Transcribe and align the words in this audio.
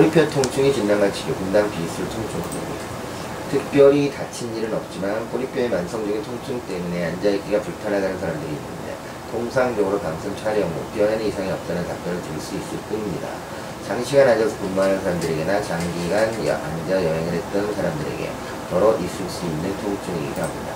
꼬리뼈 0.00 0.30
통증이 0.30 0.72
진단과 0.72 1.12
치료, 1.12 1.34
분당 1.34 1.70
비술 1.70 2.08
통증 2.08 2.40
클리닉. 2.40 2.80
특별히 3.50 4.10
다친 4.10 4.56
일은 4.56 4.72
없지만 4.72 5.28
꼬리뼈의 5.28 5.68
만성적인 5.68 6.22
통증 6.24 6.58
때문에 6.66 7.04
앉아있기가 7.04 7.60
불편하다는 7.60 8.18
사람들이 8.18 8.48
있는데 8.48 8.96
통상적으로 9.30 10.00
방송 10.00 10.34
촬영 10.36 10.70
후 10.70 10.96
뼈에는 10.96 11.20
이상이 11.26 11.52
없다는 11.52 11.86
답변을 11.86 12.22
드릴 12.22 12.40
수 12.40 12.54
있을 12.54 12.78
뿐입니다. 12.88 13.28
장시간 13.86 14.26
앉아서 14.28 14.56
근무하는 14.56 15.02
사람들에게나 15.02 15.60
장기간 15.60 16.46
여- 16.46 16.54
앉아 16.54 16.92
여행을 17.04 17.32
했던 17.34 17.74
사람들에게 17.74 18.32
더러 18.70 18.96
있을 18.96 19.28
수 19.28 19.44
있는 19.44 19.76
통증이기도 19.84 20.40
합니다. 20.40 20.72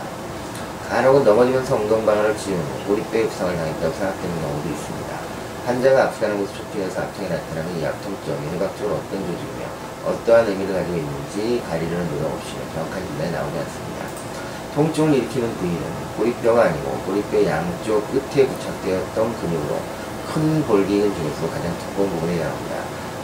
간혹은 0.91 1.25
엉덩방아를 1.73 2.37
찌운 2.37 2.61
후 2.61 2.89
꼬리뼈에 2.89 3.27
부상을 3.27 3.57
당했다고 3.57 3.91
생각되는 3.91 4.41
경우도 4.43 4.69
있습니다. 4.69 5.34
환자가 5.65 6.05
압수하는 6.05 6.39
곳을 6.39 6.57
촉진해서 6.57 7.01
압통이 7.01 7.29
나타나는 7.29 7.81
이 7.81 7.87
압통점이 7.87 8.49
해박적으로 8.53 8.97
어떤 8.97 9.19
조직이며 9.25 9.65
어떠한 10.05 10.47
의미를 10.47 10.75
가지고 10.75 10.97
있는지 10.99 11.63
가리려는 11.65 12.05
노력 12.13 12.37
없이는 12.37 12.61
정확한 12.75 13.01
진단이 13.01 13.33
나오지 13.33 13.57
않습니다. 13.65 14.05
통증을 14.75 15.15
일으키는 15.15 15.57
부위는 15.57 15.83
꼬리뼈가 16.19 16.65
아니고 16.65 16.91
꼬리뼈 17.07 17.47
양쪽 17.47 18.05
끝에 18.13 18.47
부착되었던 18.47 19.41
근육으로 19.41 19.81
큰 20.35 20.63
볼기근 20.65 21.15
중에서 21.15 21.49
가장 21.49 21.73
두꺼운 21.79 22.11
부분에 22.11 22.35
해당합니다. 22.35 22.77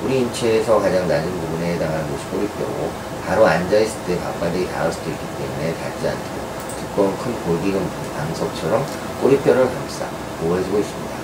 우리 0.03 0.21
인체에서 0.21 0.81
가장 0.81 1.07
낮은 1.07 1.31
부분에 1.41 1.75
해당하는 1.75 2.09
곳이 2.11 2.25
꼬리뼈고 2.31 2.91
바로 3.27 3.47
앉아있을 3.47 4.05
때 4.07 4.19
바깥에 4.19 4.67
닿을 4.67 4.91
수도 4.91 5.11
있기 5.11 5.27
때문에 5.37 5.75
닿지 5.75 6.09
않도록 6.09 6.41
두꺼운 6.81 7.19
큰 7.19 7.35
볼기근 7.45 7.87
방석처럼 8.17 8.87
꼬리뼈를 9.21 9.67
감싸 9.67 10.07
보호해주고 10.41 10.79
있습니다. 10.79 11.20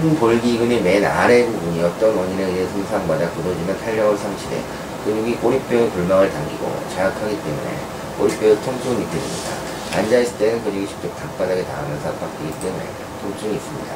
큰 0.00 0.14
볼기근의 0.16 0.80
맨 0.80 1.04
아래 1.04 1.44
부분이 1.44 1.82
어떤 1.82 2.16
원인에 2.16 2.44
의해 2.44 2.66
손상받아 2.66 3.28
굳어지면 3.28 3.78
탄력을 3.78 4.16
상실해 4.16 4.62
근육이 5.04 5.36
꼬리뼈의 5.36 5.90
골망을 5.90 6.32
당기고 6.32 6.64
자극하기 6.96 7.36
때문에 7.36 7.76
꼬리뼈에 8.16 8.54
통증을 8.62 9.04
느껴집니다. 9.04 9.52
앉아있을 9.92 10.38
때는 10.38 10.64
근육이 10.64 10.88
직접 10.88 11.14
땅바닥에 11.14 11.62
닿으면서 11.64 12.08
압박되기 12.08 12.60
때문에 12.62 12.84
통증이 13.20 13.54
있습니다. 13.56 13.94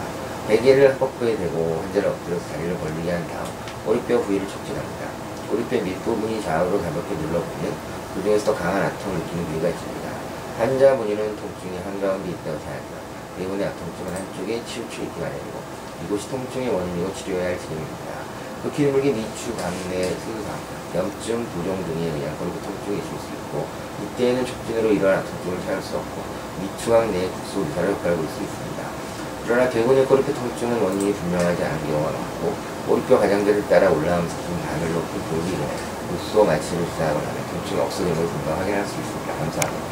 베개를 0.48 0.92
허벅지에 1.00 1.34
대고 1.34 1.80
환자를 1.80 2.10
엎드려서 2.10 2.44
다리를 2.52 2.76
벌리게 2.76 3.10
한 3.12 3.26
다음 3.28 3.46
꼬리뼈 3.86 4.20
부위를 4.20 4.46
촉진합니다. 4.46 5.08
꼬리뼈 5.48 5.82
밑부분이 5.82 6.42
좌우로 6.42 6.76
가볍게 6.76 7.14
눌러보면 7.14 7.72
그 8.14 8.22
중에서 8.22 8.52
더 8.52 8.54
강한 8.54 8.84
아픔을 8.84 9.16
느끼는 9.16 9.46
부위가 9.46 9.68
있습니다. 9.68 10.10
환자 10.58 10.94
본인은 10.94 11.36
통증이 11.40 11.80
한가운데 11.82 12.28
있다고 12.28 12.58
생각하지만 12.60 13.05
대부분의 13.36 13.66
아통증은 13.68 14.14
한쪽에 14.14 14.64
치우쳐 14.64 15.02
있기 15.02 15.20
마련이고 15.20 15.60
이곳이 16.04 16.28
통증의 16.30 16.68
원인이고 16.72 17.14
치료해야 17.14 17.48
할 17.48 17.58
지점입니다. 17.60 18.24
극히 18.62 18.84
드물게 18.84 19.12
미추, 19.12 19.54
강내, 19.56 20.08
수상, 20.16 20.56
염증, 20.94 21.44
부종 21.52 21.76
등에 21.84 22.16
의한 22.16 22.36
꼬리뼈 22.38 22.56
통증이 22.64 22.98
있을 22.98 23.10
수 23.20 23.28
있고 23.36 23.66
이때에는 24.02 24.46
촉진으로 24.46 24.92
이러한 24.92 25.20
아통증을 25.20 25.60
찾을 25.66 25.82
수 25.82 25.96
없고 25.96 26.22
미추강 26.60 27.12
내의 27.12 27.28
국소 27.30 27.60
의사를 27.60 27.94
있을 28.02 28.26
수 28.26 28.42
있습니다. 28.42 28.82
그러나 29.44 29.70
대부분의 29.70 30.06
꼬리뼈 30.06 30.32
통증은 30.32 30.82
원인이 30.82 31.12
분명하지 31.12 31.62
않은 31.62 31.86
경우가 31.86 32.10
많고 32.10 32.56
꼬리뼈 32.88 33.20
가장자를 33.20 33.68
따라 33.68 33.90
올라오면서 33.90 34.36
좀 34.42 34.62
단을 34.64 34.92
높은 34.94 35.20
볼기근에 35.28 35.68
국소 36.08 36.44
마취를 36.44 36.82
하면 37.26 37.48
통증이 37.50 37.80
걸 38.16 38.26
금방 38.26 38.58
확인할 38.58 38.86
수 38.86 38.94
있습니다. 38.94 39.34
감사합니다. 39.34 39.86